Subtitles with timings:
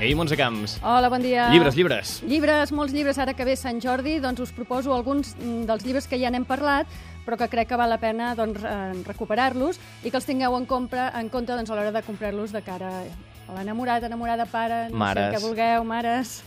[0.00, 0.78] Ei, Montse Camps.
[0.82, 1.46] Hola, bon dia.
[1.52, 2.14] Llibres, llibres.
[2.26, 3.18] Llibres, molts llibres.
[3.22, 6.44] Ara que ve Sant Jordi, doncs us proposo alguns mm, dels llibres que ja n'hem
[6.44, 6.90] parlat,
[7.24, 10.66] però que crec que val la pena doncs, eh, recuperar-los i que els tingueu en,
[10.66, 14.98] compra, en compte doncs, a l'hora de comprar-los de cara a l'enamorat, enamorada, pare, no
[14.98, 15.30] Mares.
[15.30, 16.40] sé que vulgueu, mares...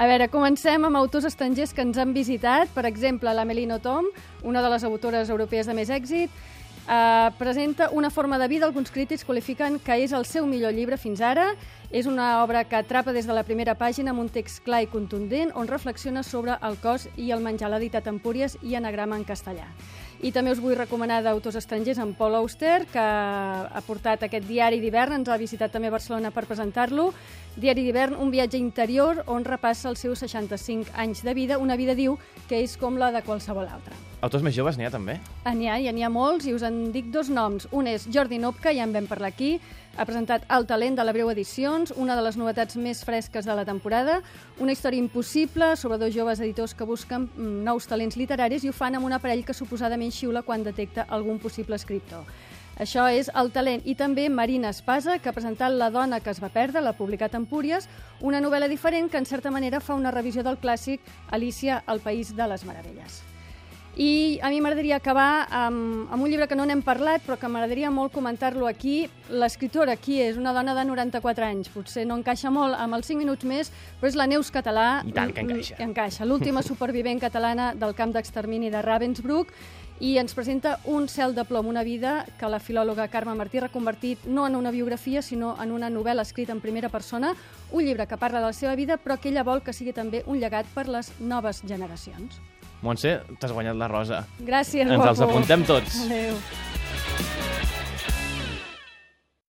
[0.00, 2.70] A veure, comencem amb autors estrangers que ens han visitat.
[2.72, 4.06] Per exemple, la Melino Tom,
[4.48, 6.30] una de les autores europees de més èxit,
[6.88, 8.66] eh, presenta una forma de vida.
[8.66, 11.54] Alguns crítics qualifiquen que és el seu millor llibre fins ara.
[11.90, 14.86] És una obra que atrapa des de la primera pàgina amb un text clar i
[14.86, 19.18] contundent on reflexiona sobre el cos i el menjar, l'ha editat en Púries i anagrama
[19.18, 19.66] en castellà.
[20.22, 24.78] I també us vull recomanar d'autors estrangers en Paul Auster, que ha portat aquest diari
[24.78, 27.08] d'hivern, ens ha visitat també Barcelona per presentar-lo.
[27.56, 31.98] Diari d'hivern, un viatge interior on repassa els seus 65 anys de vida, una vida,
[31.98, 34.09] diu, que és com la de qualsevol altra.
[34.20, 35.14] Autors més joves n'hi ha, també?
[35.48, 37.66] Ah, N'hi ha, i n'hi ha molts, i us en dic dos noms.
[37.72, 39.54] Un és Jordi Nopka, ja en vam parlar aquí,
[39.96, 43.56] ha presentat El talent de la Breu Edicions, una de les novetats més fresques de
[43.56, 44.18] la temporada,
[44.60, 48.76] una història impossible sobre dos joves editors que busquen mm, nous talents literaris i ho
[48.76, 52.28] fan amb un aparell que suposadament xiula quan detecta algun possible escriptor.
[52.80, 53.82] Això és El talent.
[53.84, 57.34] I també Marina Espasa, que ha presentat La dona que es va perdre, l'ha publicat
[57.36, 57.88] en Púries,
[58.20, 62.36] una novel·la diferent que, en certa manera, fa una revisió del clàssic Alicia, al País
[62.36, 63.20] de les Meravelles.
[63.96, 67.48] I a mi m'agradaria acabar amb, amb un llibre que no n'hem parlat, però que
[67.50, 69.08] m'agradaria molt comentar-lo aquí.
[69.28, 73.18] L'escriptora aquí és una dona de 94 anys, potser no encaixa molt amb els 5
[73.18, 75.02] minuts més, però és la Neus Català.
[75.04, 75.76] I tant que encaixa.
[75.76, 79.52] Que encaixa, l'última supervivent catalana del camp d'extermini de Ravensbrück,
[80.00, 83.66] i ens presenta un cel de plom, una vida que la filòloga Carme Martí ha
[83.66, 87.34] reconvertit no en una biografia, sinó en una novel·la escrita en primera persona,
[87.70, 90.24] un llibre que parla de la seva vida, però que ella vol que sigui també
[90.26, 92.40] un llegat per les noves generacions.
[92.82, 94.22] Montse, t'has guanyat la rosa.
[94.40, 95.10] Gràcies, Ens guapo.
[95.10, 95.98] els apuntem tots.
[96.06, 96.36] Adéu.